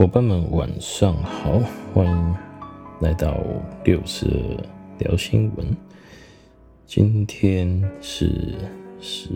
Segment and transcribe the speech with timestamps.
[0.00, 1.60] 伙伴们晚上好，
[1.92, 2.34] 欢迎
[3.00, 3.36] 来到
[3.84, 4.26] 六色
[4.98, 5.76] 聊新闻。
[6.86, 8.54] 今天是
[8.98, 9.28] 十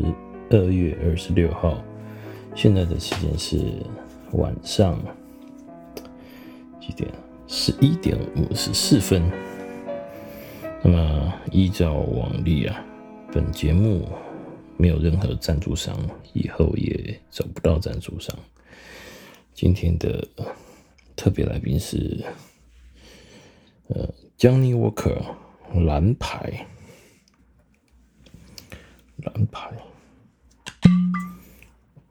[0.48, 1.76] 二月二十六号，
[2.54, 3.74] 现在的时间是
[4.32, 4.98] 晚上
[6.80, 7.10] 几点？
[7.46, 9.22] 十一点五十四分。
[10.82, 12.82] 那么依照往例啊，
[13.30, 14.08] 本节目
[14.78, 15.94] 没有任何赞助商，
[16.32, 18.34] 以后也找不到赞助商。
[19.54, 20.28] 今天的
[21.14, 22.24] 特别来宾是
[23.86, 25.36] 呃，Johnny Walker
[25.72, 26.66] 蓝牌，
[29.18, 29.70] 蓝牌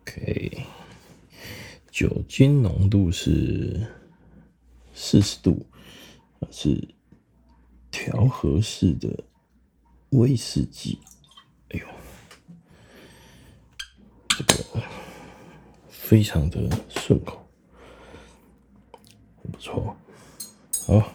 [0.02, 0.64] ，OK，
[1.92, 3.86] 酒精浓度是
[4.94, 5.66] 四十度，
[6.50, 6.96] 是
[7.92, 9.22] 调和式的
[10.12, 10.98] 威士忌，
[11.72, 11.86] 哎呦，
[14.30, 14.82] 这个。
[16.14, 17.44] 非常的顺口，
[19.52, 19.98] 不错。
[20.86, 21.12] 好，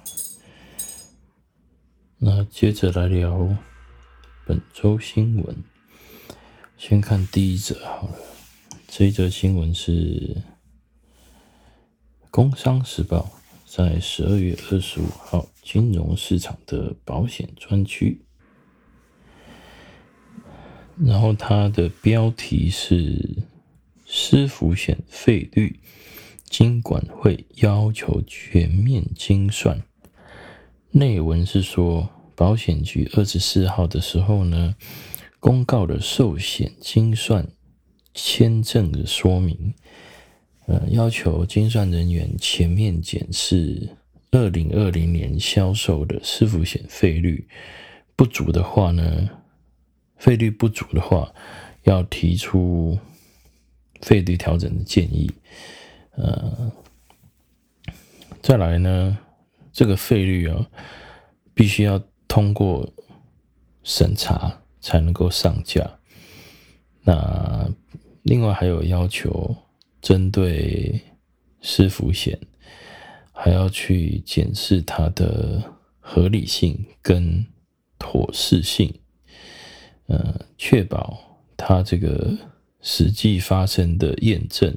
[2.17, 3.57] 那接着来聊
[4.45, 5.57] 本周新闻。
[6.77, 8.19] 先看第一则好了，
[8.89, 9.93] 这一则新闻是
[12.33, 13.31] 《工商时报》
[13.73, 18.27] 在十二月二十五号金融市场的保险专区，
[20.97, 23.45] 然后它的标题是。
[24.11, 25.81] 私福险费率，
[26.45, 29.83] 金管会要求全面精算。
[30.93, 34.75] 内文是说，保险局二十四号的时候呢，
[35.39, 37.47] 公告了寿险精算
[38.15, 39.75] 签证的说明，
[40.65, 43.91] 呃，要求精算人员全面检视
[44.31, 47.47] 二零二零年销售的私福险费率，
[48.17, 49.29] 不足的话呢，
[50.17, 51.35] 费率不足的话，
[51.83, 52.99] 要提出。
[54.01, 55.31] 费率调整的建议，
[56.13, 56.73] 呃，
[58.41, 59.19] 再来呢，
[59.73, 60.69] 这个费率啊，
[61.53, 62.89] 必须要通过
[63.83, 65.99] 审查才能够上架。
[67.03, 67.69] 那
[68.23, 69.57] 另外还有要求，
[70.01, 71.01] 针对
[71.61, 72.39] 私福险，
[73.33, 75.63] 还要去检视它的
[75.99, 77.45] 合理性跟
[77.99, 78.95] 妥适性，
[80.07, 81.19] 呃，确保
[81.57, 82.37] 它这个。
[82.81, 84.77] 实际发生的验证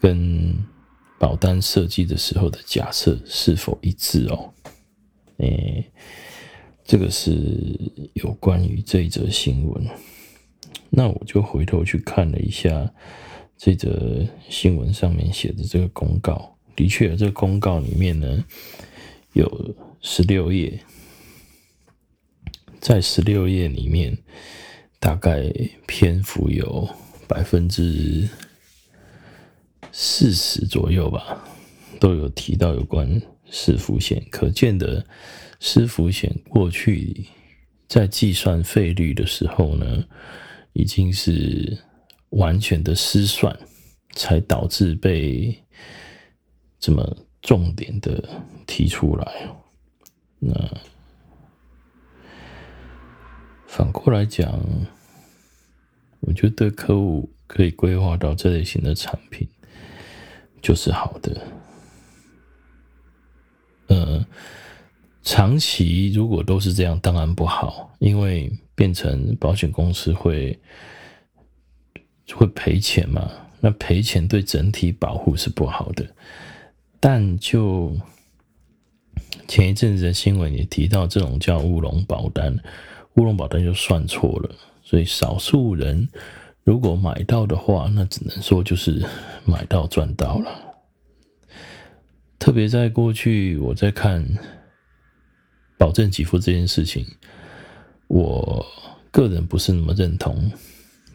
[0.00, 0.56] 跟
[1.18, 4.52] 保单设计的时候的假设是否一致哦？
[5.36, 5.84] 诶，
[6.84, 7.78] 这个是
[8.14, 9.86] 有关于这一则新闻。
[10.90, 12.92] 那我就回头去看了一下
[13.56, 18.44] 这则新闻上面写的这个公告，的确，这个公告里面呢
[19.34, 20.80] 有十六页，
[22.80, 24.16] 在十六页里面。
[25.04, 25.52] 大概
[25.86, 26.88] 篇幅有
[27.28, 28.26] 百分之
[29.92, 31.44] 四十左右吧，
[32.00, 33.20] 都有提到有关
[33.50, 34.24] 私福险。
[34.30, 35.04] 可见的
[35.60, 37.26] 私福险过去
[37.86, 40.02] 在计算费率的时候呢，
[40.72, 41.76] 已经是
[42.30, 43.54] 完全的失算，
[44.14, 45.54] 才导致被
[46.80, 48.26] 这么重点的
[48.66, 49.50] 提出来。
[50.38, 50.54] 那。
[53.66, 54.62] 反过来讲，
[56.26, 59.46] 我觉得客户可以规划到这类型的产品
[60.62, 61.40] 就是好的。
[63.86, 64.26] 呃，
[65.22, 70.58] 长期如果都是这样，当然不好，因为变成保险公司会
[72.32, 73.30] 会赔钱嘛。
[73.60, 76.06] 那赔钱对整体保护是不好的。
[77.00, 77.94] 但就
[79.46, 82.58] 前一阵子的新闻也提到，这种叫乌龙保单。
[83.16, 86.06] 乌龙保单就算错了，所以少数人
[86.62, 89.04] 如果买到的话，那只能说就是
[89.44, 90.50] 买到赚到了。
[92.38, 94.22] 特别在过去，我在看
[95.78, 97.04] 保证给付这件事情，
[98.06, 98.64] 我
[99.10, 100.52] 个人不是那么认同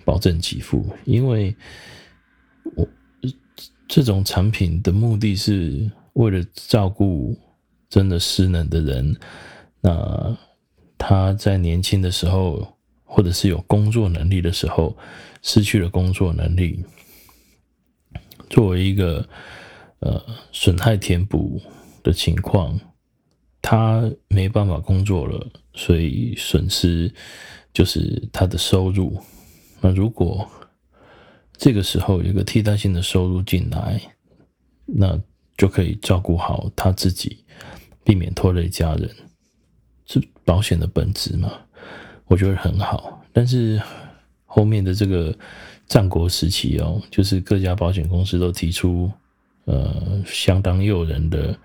[0.04, 1.56] 保证给付，因为
[2.76, 2.88] 我
[3.88, 7.38] 这种产品的目的是为了照顾
[7.88, 9.16] 真的失能的人，
[9.80, 10.38] 那。
[11.02, 12.78] 他在年轻的时候，
[13.12, 14.96] 或者是有工作能力的时候，
[15.42, 16.86] 失去了工作能力，
[18.52, 19.28] 作为一个
[20.00, 21.60] 呃损害填补
[22.04, 22.80] 的情况，
[23.64, 27.12] 他没办法工作了，所以损失
[27.74, 29.20] 就是他的收入。
[29.82, 30.48] 那如果
[31.58, 34.00] 这个时候有一个替代性的收入进来，
[34.86, 35.20] 那
[35.58, 37.44] 就可以照顾好他自己，
[38.04, 39.10] 避免拖累家人。
[40.06, 41.52] 是保险的本质嘛？
[42.30, 43.82] 我觉得很好，但是
[44.46, 45.36] 后面的这个
[45.88, 49.12] 战国时期哦，就是各家保险公司都提出，
[49.66, 51.58] 呃相当诱人的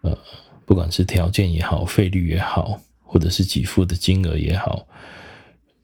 [0.00, 0.18] 呃，
[0.66, 4.84] 不管是条件也好，费率也好，或者是给付的金额也好，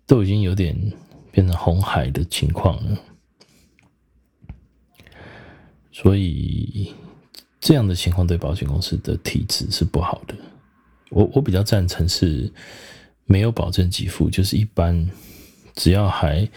[0.04, 0.76] 都已经有点
[1.30, 2.98] 变成红海的情况了。
[5.92, 6.92] 所以
[7.60, 10.34] 这样的情况对保险公司的体质是不好的。
[11.10, 12.52] 我我比较赞成是
[13.28, 15.08] 没有保证给付，就是一般
[15.76, 16.48] 只要还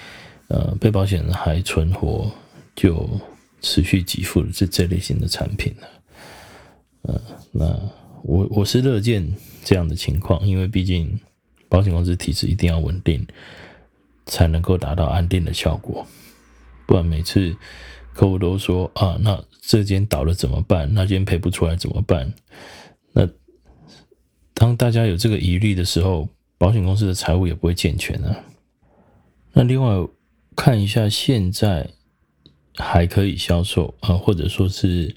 [0.47, 2.31] 呃被保险人还存活，
[2.75, 3.07] 就
[3.62, 5.88] 持续给付的这这类型的产品了。
[7.03, 7.21] 呃，
[7.51, 7.79] 那
[8.23, 9.31] 我我是乐见
[9.63, 11.19] 这样的情况，因为毕竟
[11.69, 13.23] 保险公司体质一定要稳定，
[14.25, 16.07] 才能够达到安定的效果，
[16.88, 17.56] 不然每次。
[18.13, 20.94] 客户都说啊，那这间倒了怎么办？
[20.94, 22.33] 那间赔不出来怎么办？
[23.13, 23.25] 那
[24.53, 26.27] 当大家有这个疑虑的时候，
[26.62, 28.40] 保险公司的财务也不会健全啊。
[29.52, 30.08] 那另外
[30.56, 31.90] 看一下现在
[32.75, 35.16] 还可以销售啊，或者说是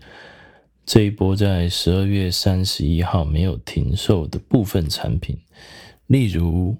[0.87, 5.39] 这一波在十二月三十一号没有停售的部分产品，
[6.07, 6.75] 例如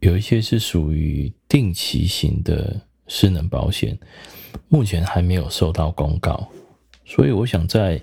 [0.00, 3.98] 有一些是属于定期型的失能保险。
[4.68, 6.46] 目前还没有收到公告，
[7.06, 7.98] 所以我想在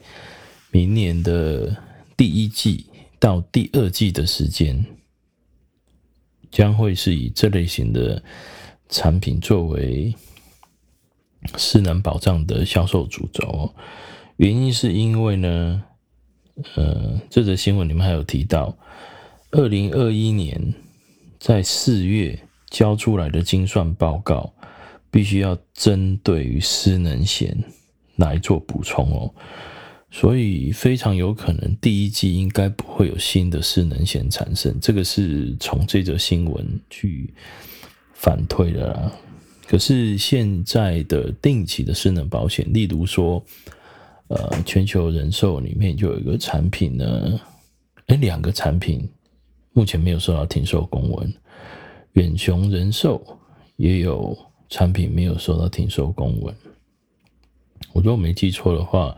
[0.71, 1.77] 明年的
[2.17, 2.87] 第一季
[3.19, 4.85] 到第二季的时间，
[6.51, 8.23] 将会是以这类型的
[8.89, 10.13] 产品作为
[11.57, 13.73] 失能保障的销售主轴。
[14.37, 15.83] 原因是因为呢，
[16.75, 18.77] 呃，这则新闻里面还有提到，
[19.51, 20.73] 二零二一年
[21.39, 22.39] 在四月
[22.69, 24.53] 交出来的精算报告。
[25.11, 27.57] 必须要针对于失能险
[28.17, 29.33] 来做补充哦，
[30.17, 37.33] 所以非常有可能第一季应该不会有新的失能险产生，这个是从这则新闻去
[38.13, 39.11] 反推的啦。
[39.67, 43.43] 可是现在的定期的失能保险，例如说，
[44.29, 47.37] 呃，全球人寿里面就有一个产品呢，
[48.05, 49.05] 哎，两个产品
[49.73, 51.33] 目前没有收到停售公文，
[52.13, 53.21] 远雄人寿
[53.75, 54.37] 也有。
[54.67, 56.53] 产品没有收到停售公文，
[57.93, 59.15] 我如果没记错的话，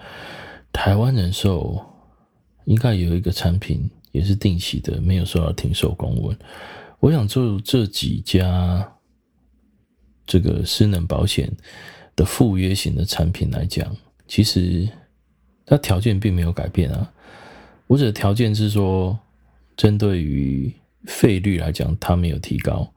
[0.72, 1.80] 台湾人寿
[2.66, 6.38] 应该有一个产品也是定期的，没有收到停售公文。
[7.00, 8.94] 我想就这几家
[10.25, 11.52] 这个失能保险
[12.16, 13.96] 的附约型的产品来讲，
[14.28, 14.88] 其实
[15.66, 17.12] 它条件并没有改变啊。
[17.88, 19.18] 我指的条件是说，
[19.75, 20.74] 针对于
[21.06, 22.92] 费率来讲，它没有提高，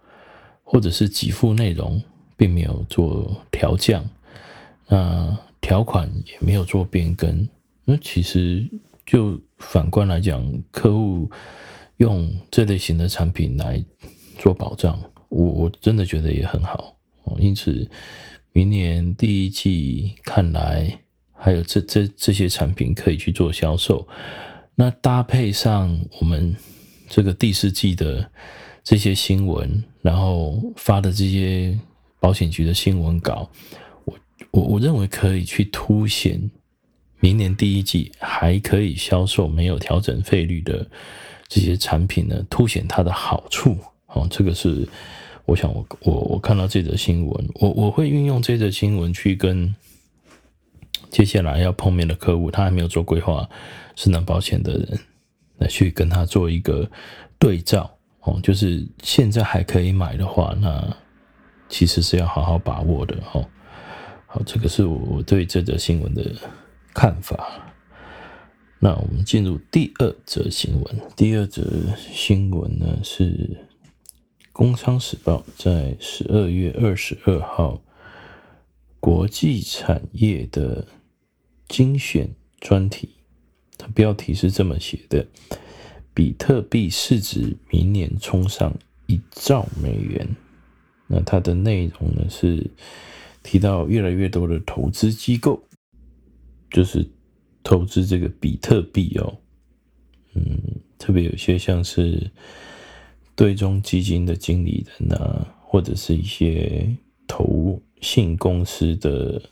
[0.63, 2.03] 或者是给付内容。
[2.41, 4.03] 并没有做调降，
[4.89, 7.47] 那条款也没有做变更。
[7.91, 8.65] 那其实
[9.05, 10.41] 就反观来讲，
[10.71, 11.29] 客户
[11.97, 13.85] 用这类型的产品来
[14.39, 14.97] 做保障，
[15.29, 17.37] 我我真的觉得也很好哦。
[17.41, 17.91] 因此，
[18.53, 20.97] 明年第一季看来
[21.33, 24.07] 还有这这这些产品可以去做销售。
[24.77, 26.55] 那搭配上我们
[27.09, 28.31] 这个第四季的
[28.85, 31.77] 这些新闻，然后发的这些。
[32.23, 33.51] 保险局的新闻稿，
[34.05, 34.15] 我
[34.51, 36.51] 我我认为可以去凸显
[37.21, 40.85] 明年第一季还可以销售没有调整费率的
[41.47, 43.79] 这些产品呢，凸显它的好处。
[44.09, 44.89] 哦，这个是
[45.45, 49.73] 我想我我我看到这则新闻，我我会运用这则新闻去跟
[51.11, 53.49] 接下来要碰面的客户，他还没有做规划
[53.95, 54.99] 是能保险的人，
[55.59, 56.91] 来去跟他做一个
[57.39, 57.91] 对照。
[58.23, 60.97] 哦，就是现在还可以买的话，那。
[61.73, 63.49] 其实是要好好把握的哦。
[64.27, 66.29] 好，这个是我对这则新闻的
[66.95, 67.73] 看法。
[68.79, 71.01] 那我们进入第二则新闻。
[71.15, 71.63] 第二则
[71.97, 73.25] 新闻呢是
[74.53, 77.83] 《工商时报》在十二月二十二号
[78.99, 80.87] 国际产业的
[81.69, 83.11] 精选专题，
[83.77, 85.27] 它标题是这么写的：
[86.15, 88.75] 比特币市值明年冲上
[89.07, 90.27] 一兆美元。
[91.07, 92.71] 那它的内容呢是
[93.43, 95.63] 提到越来越多的投资机构，
[96.71, 97.09] 就是
[97.63, 99.37] 投资这个比特币哦，
[100.35, 100.59] 嗯，
[100.99, 102.31] 特别有些像是
[103.35, 106.97] 对冲基金的经理人啊，或者是一些
[107.27, 109.43] 投信公司的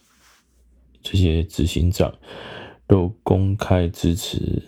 [1.02, 2.12] 这些执行长，
[2.86, 4.62] 都公开支持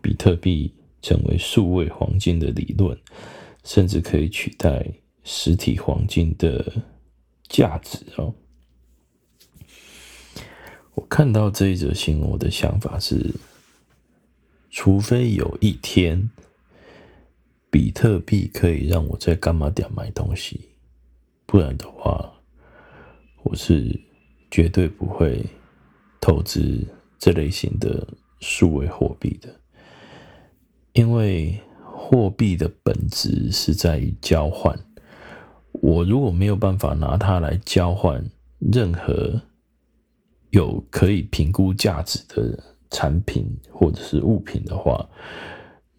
[0.00, 2.98] 比特币成为数位黄金的理论，
[3.64, 4.86] 甚至可以取代。
[5.22, 6.72] 实体黄金的
[7.46, 8.34] 价值哦，
[11.00, 13.34] 我看到这一则新闻，我的想法是，
[14.68, 16.28] 除非有一天
[17.70, 20.60] 比特币可以让我在干嘛点买东西，
[21.46, 22.30] 不然的话，
[23.44, 23.98] 我是
[24.50, 25.42] 绝对不会
[26.20, 26.86] 投资
[27.18, 28.06] 这类型的
[28.40, 29.48] 数位货币的，
[30.92, 34.78] 因为货币的本质是在于交换。
[35.72, 38.22] 我如果没有办法拿它来交换
[38.58, 39.40] 任何
[40.50, 45.08] 有可以评估价值的产品或者是物品的话，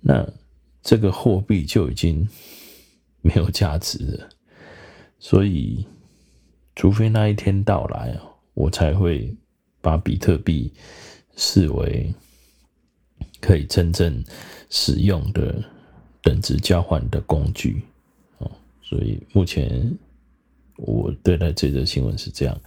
[0.02, 0.28] 那
[0.82, 2.28] 这个货币就已经
[3.22, 4.30] 没有价值了。
[5.20, 5.86] 所以，
[6.76, 8.20] 除非那一天到来，
[8.54, 9.36] 我才会
[9.80, 10.74] 把比特币
[11.36, 12.14] 视为
[13.40, 14.24] 可以真正
[14.70, 15.64] 使用的
[16.22, 17.84] 等值交换的工具。
[18.82, 19.98] 所以目前
[20.76, 22.60] 我对待这则新闻是这样，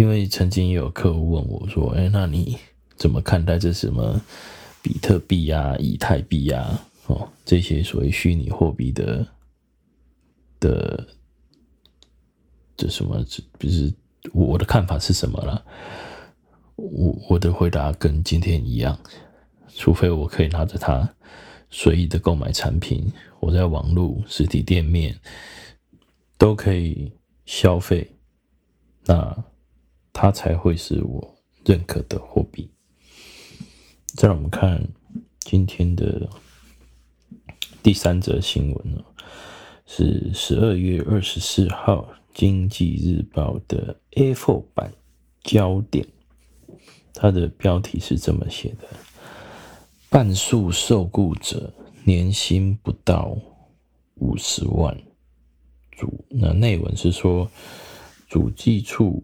[0.00, 2.56] 因为曾经也有客户问我说：“哎，那你
[2.96, 4.18] 怎么看待这什么
[4.80, 9.26] 比特币呀、以太币呀、哦这些所谓虚拟货币的
[10.58, 11.06] 的
[12.78, 13.22] 这什么？
[13.58, 13.92] 就是
[14.32, 15.62] 我的看法是什么了？”
[16.76, 18.98] 我我的回答跟今天一样，
[19.68, 21.14] 除非我可以拿着它。
[21.68, 25.20] 随意的购买产品，我在网络、实体店面
[26.38, 27.12] 都可以
[27.44, 28.10] 消费，
[29.04, 29.44] 那
[30.12, 32.70] 它才会是我认可的货币。
[34.14, 34.86] 再让我们看
[35.40, 36.28] 今天的
[37.82, 39.04] 第三则新闻呢，
[39.86, 42.02] 是十二月二十四号
[42.34, 44.92] 《经济日报》的 A4 版
[45.42, 46.06] 焦点，
[47.14, 48.88] 它的标题是这么写的。
[50.08, 51.72] 半数受雇者
[52.04, 53.38] 年薪不到
[54.16, 55.00] 五十万，
[55.92, 57.48] 主那内文是说，
[58.28, 59.22] 主计处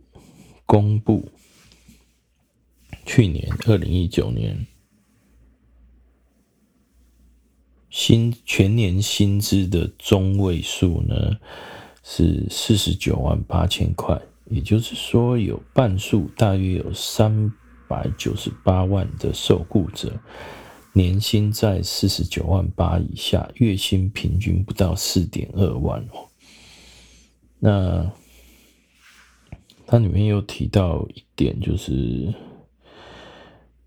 [0.66, 1.30] 公布
[3.06, 4.66] 去年二零一九年
[7.88, 11.38] 薪全年薪资的中位数呢
[12.02, 14.20] 是四十九万八千块，
[14.50, 17.50] 也就是说有半数大约有三
[17.88, 20.12] 百九十八万的受雇者。
[20.92, 26.26] 年薪在四十九万八以下，月薪平均不到四点二万哦。
[27.58, 28.10] 那
[29.86, 32.34] 它里面又提到一点，就是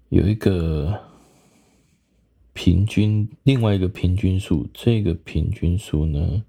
[0.10, 1.00] 有一个
[2.54, 6.44] 平均，另外一个平均数，这个平均数呢，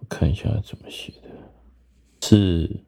[0.00, 1.28] 我看一下怎么写的，
[2.22, 2.80] 是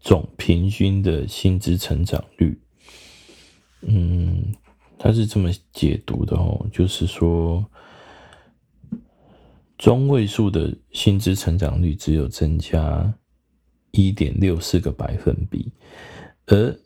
[0.00, 2.58] 总平均的薪资成长率，
[3.82, 4.54] 嗯。
[4.96, 7.62] 他是这么解读的哦，就是说，
[9.76, 13.12] 中位数的薪资成长率只有增加
[13.94, 15.70] 一点六四个百分比，
[16.46, 16.78] 而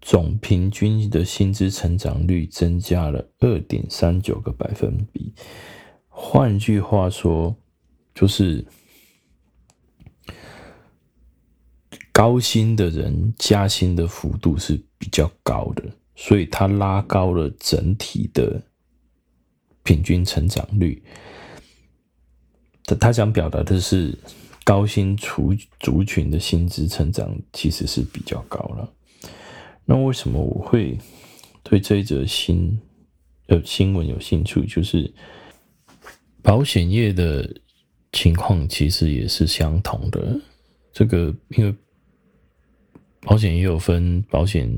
[0.00, 5.32] 总平均的薪资成长率增加了二点三九个百分比。
[6.08, 7.56] 换句话说，
[8.14, 8.64] 就是
[12.12, 15.84] 高薪的人加薪的幅度是比较高的。
[16.16, 18.62] 所以它拉高了整体的
[19.82, 21.02] 平均成长率。
[22.84, 24.18] 他他想表达的是，
[24.70, 28.88] 高薪族族群的薪资成长其实是比较高了。
[29.84, 30.96] 那为什么我会
[31.64, 32.78] 对这一则新
[33.48, 34.64] 呃新闻有兴趣？
[34.66, 35.12] 就是
[36.40, 37.52] 保险业的
[38.12, 40.40] 情况其实也是相同的。
[40.92, 41.74] 这个因为
[43.22, 44.70] 保险也有分保险。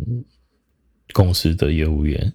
[1.12, 2.32] 公司的业务员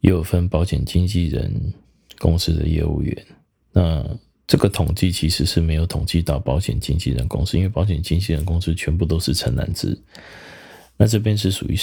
[0.00, 1.74] 也有分保险经纪人
[2.18, 3.26] 公司的业务员，
[3.70, 9.98] 那这个统计其实是没有统计到保险经纪人公司，因为保险经纪人公司全部都是承揽制。
[10.96, 11.78] 那这边是属于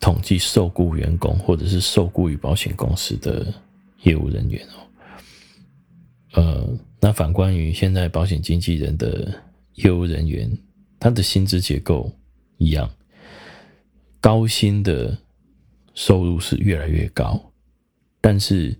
[0.00, 3.52] 统计受雇员工或者是受雇于保险公司的
[4.02, 4.78] 业务人员哦。
[6.32, 9.42] 呃，那反观于现在保险经纪人的
[9.74, 10.50] 业务人员，
[10.98, 12.12] 他的薪资结构
[12.58, 12.90] 一样，
[14.20, 15.18] 高薪的。
[15.96, 17.40] 收入是越来越高，
[18.20, 18.76] 但是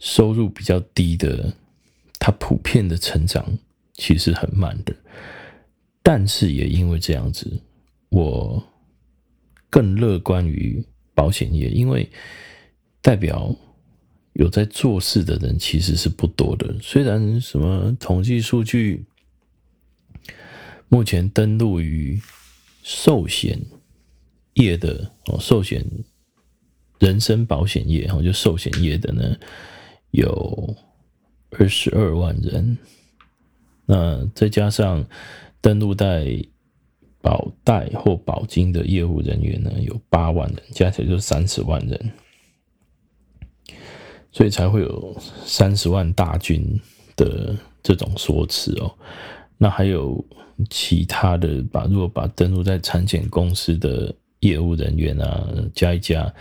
[0.00, 1.54] 收入比较低的，
[2.28, 3.58] 它普遍的成长
[3.94, 4.94] 其实很慢的。
[6.02, 7.58] 但是也因为这样子，
[8.10, 8.62] 我
[9.70, 12.06] 更乐观于保险业，因为
[13.00, 13.56] 代表
[14.34, 16.76] 有在做事的人其实是不多的。
[16.82, 19.06] 虽然什么统计数据
[20.90, 22.20] 目前登录于
[22.82, 23.58] 寿险
[24.52, 25.82] 业的哦，寿险。
[26.98, 29.38] 人身保险业，然后就寿险业的呢，
[30.10, 30.76] 有
[31.50, 32.76] 二十二万人。
[33.86, 35.04] 那再加上
[35.60, 36.44] 登录在
[37.20, 42.12] 保代或保金的业务人员呢，有八万人，加起来就三十万人，
[44.30, 46.78] 所以才会有三十万大军
[47.16, 48.94] 的这种说辞哦。
[49.56, 50.24] 那还有
[50.70, 56.32] 其他的，把如果把登录在产险公司的业务人员啊，加一加，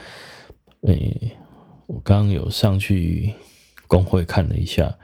[0.81, 1.31] 诶、
[1.87, 3.33] 我刚刚有上去
[3.87, 4.95] 工会看了一下，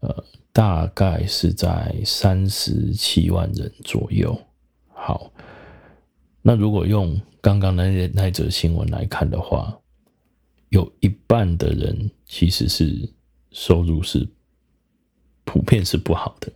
[0.00, 4.36] 呃，大概是在三十七万人左右。
[4.88, 5.30] 好，
[6.40, 9.78] 那如果用刚刚那那则新闻来看的话，
[10.70, 13.12] 有一半的人其实是
[13.50, 14.26] 收入是
[15.44, 16.50] 普遍是不好的。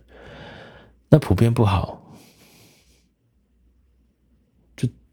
[1.09, 2.08] 那普遍不好。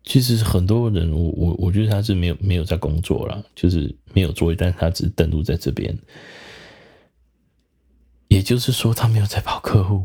[0.07, 5.99] 其实很多人，我我我觉得他是没有没有在工作啦，就是没有作业，但是他只登录在这边，
[8.29, 10.05] 也就是说他没有在跑客户。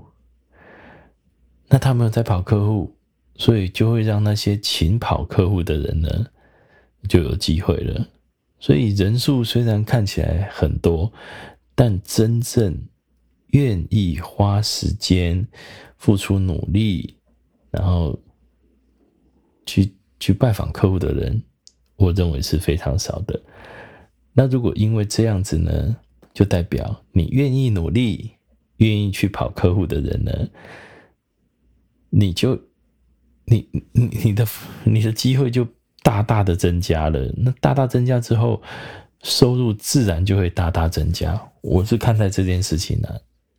[1.69, 2.95] 那他没有在跑客户，
[3.35, 6.25] 所以就会让那些勤跑客户的人呢
[7.07, 8.07] 就有机会了。
[8.59, 11.13] 所以人数虽然看起来很多，
[11.75, 12.75] 但真正
[13.51, 15.47] 愿意花时间、
[15.97, 17.17] 付出努力，
[17.69, 18.19] 然后。
[19.71, 21.41] 去去拜访客户的人，
[21.95, 23.41] 我认为是非常少的。
[24.33, 25.95] 那如果因为这样子呢，
[26.33, 28.31] 就代表你愿意努力、
[28.77, 30.49] 愿意去跑客户的人呢，
[32.09, 32.59] 你就
[33.45, 34.45] 你你你的
[34.83, 35.65] 你的机会就
[36.03, 37.33] 大大的增加了。
[37.37, 38.61] 那大大增加之后，
[39.23, 41.41] 收入自然就会大大增加。
[41.61, 43.07] 我是看待这件事情呢、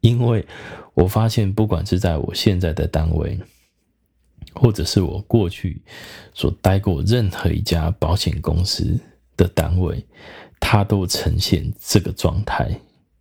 [0.00, 0.44] 因为
[0.92, 3.38] 我发现，不管是在我现在的单位。
[4.62, 5.82] 或者是我过去
[6.32, 8.96] 所待过任何一家保险公司
[9.36, 10.06] 的单位，
[10.60, 12.70] 它都呈现这个状态。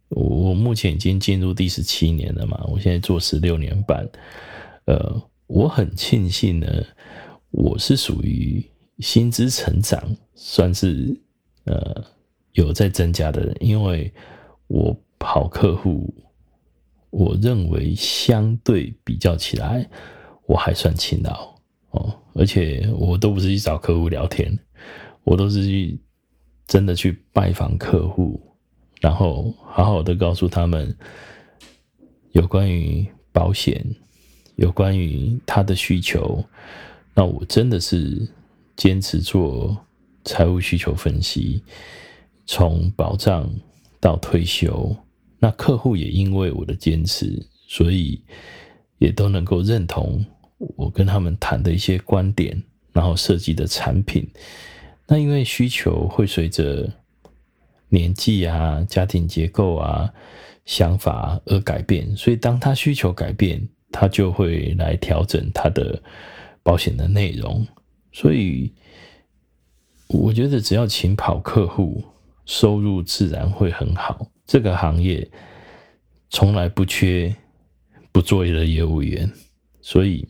[0.10, 4.08] 我目前已经进入第十七年了嘛，我现在做十六年半。
[4.86, 6.68] 呃，我很庆幸呢，
[7.50, 8.64] 我是属于
[9.00, 11.20] 薪资成长算是
[11.64, 12.06] 呃
[12.52, 14.14] 有在增加的人，因为
[14.68, 16.14] 我跑客户，
[17.10, 19.90] 我认为相对比较起来。
[20.52, 21.56] 我还算勤劳
[21.92, 24.60] 哦，而且我都不是去找客户聊天，
[25.24, 25.98] 我都是去
[26.68, 28.38] 真的去拜访客户，
[29.00, 30.94] 然后好好的告诉他们
[32.34, 33.82] 有关于保险，
[34.58, 36.44] 有关于他的需求。
[37.14, 38.28] 那我真的是
[38.76, 39.78] 坚持做
[40.26, 41.64] 财务需求分析，
[42.46, 43.50] 从保障
[44.02, 44.94] 到退休。
[45.40, 48.22] 那客户也因为我的坚持，所以
[48.98, 50.26] 也都能够认同。
[50.78, 52.62] 我跟他们谈的一些观点，
[52.94, 54.30] 然后设计的产品，
[55.08, 56.88] 那因为需求会随着
[57.90, 60.14] 年纪啊、家庭结构啊、
[60.66, 66.00] 想法而改变，所以当他需求改变，他就会来调整他的
[66.62, 67.66] 保险的内容。
[68.12, 68.72] 所以
[70.08, 72.04] 我觉得只要勤跑客户，
[72.46, 74.28] 收入自然会很好。
[74.46, 75.28] 这个行业
[76.30, 77.36] 从来不缺
[78.12, 79.32] 不作业的业务员，
[79.82, 80.28] 所以。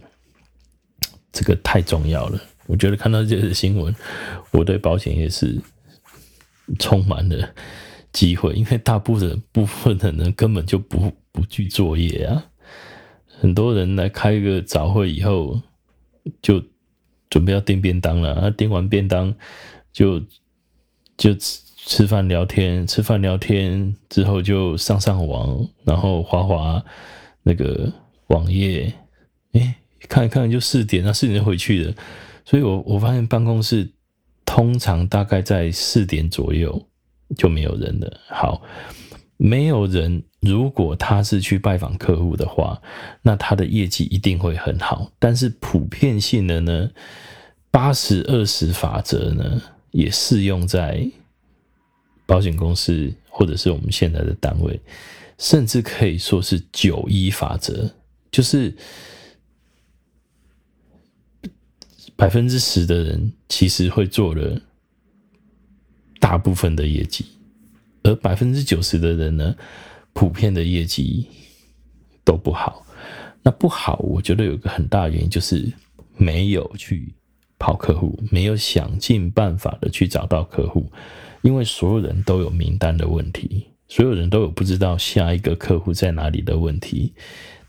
[1.32, 3.96] 这个太重要了，我觉得看到这些新闻，
[4.52, 5.60] 我对保险业是
[6.80, 7.50] 充满了
[8.12, 12.46] 机会，因为大部分部分的人根本就不不去作业啊，
[13.40, 15.62] 很多人来开个早会以后，
[16.42, 16.62] 就
[17.30, 19.34] 准备要订便当了，啊，订完便当
[19.94, 20.22] 就
[21.18, 26.84] 就吃吃饭聊天，吃饭聊天之后就上上网，然后滑滑
[27.44, 27.92] 那个
[28.28, 28.94] 网页，
[30.10, 31.94] 看一看就四点，那四点就回去了。
[32.44, 33.88] 所以我我发现办公室
[34.46, 36.88] 通常大概在四点左右
[37.38, 38.20] 就没有人了。
[38.28, 38.62] 好，
[39.38, 42.82] 没有人，如果他是去拜访客户的话，
[43.22, 45.12] 那他的业绩一定会很好。
[45.20, 46.90] 但是普遍性的呢，
[47.70, 49.62] 八十二十法则呢，
[49.92, 51.08] 也适用在
[52.26, 54.78] 保险公司或者是我们现在的单位，
[55.38, 57.90] 甚至可以说是九一法则，
[58.32, 58.76] 就是。
[62.22, 64.62] 百分之十的人其实会做了
[66.20, 67.26] 大部分的业绩，
[68.04, 69.56] 而百分之九十的人呢，
[70.14, 71.26] 普遍的业绩
[72.24, 72.86] 都不好。
[73.42, 75.74] 那不好，我觉得有个很大原因就是
[76.16, 77.12] 没有去
[77.58, 80.92] 跑客户，没有想尽办法的去找到客户，
[81.42, 87.16] 因为所有人都有名单的问题，所有人都有不知道下一个客户在哪里的问题，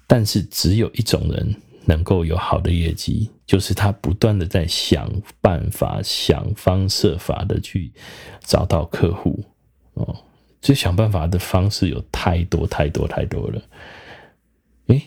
[0.07, 1.57] 但是只有一种人。
[1.85, 7.93] 能够有好的业绩，就是他不断的在想办法、想方设法的去
[8.41, 9.45] 找到客户
[9.95, 10.17] 哦。
[10.61, 13.61] 这想办法的方式有太多太多太多了。
[14.87, 15.03] 诶，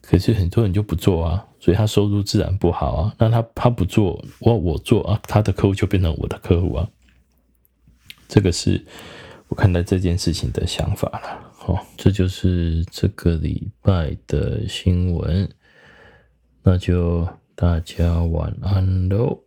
[0.00, 3.14] 可是很多人就不做啊，所以他收入自然不好啊。
[3.18, 6.88] 那他他不做，我我做啊，他的客户就变成我的客户啊。
[8.26, 8.82] 这个是
[9.48, 11.52] 我看待这件事情的想法了。
[11.66, 15.46] 哦，这就是这个礼拜的新闻。
[16.66, 19.38] 那就大家晚安喽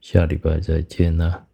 [0.00, 1.46] 下礼拜再见了